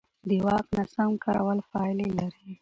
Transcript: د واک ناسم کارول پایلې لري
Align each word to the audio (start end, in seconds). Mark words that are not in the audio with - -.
د 0.27 0.29
واک 0.45 0.65
ناسم 0.75 1.11
کارول 1.23 1.59
پایلې 1.71 2.07
لري 2.19 2.49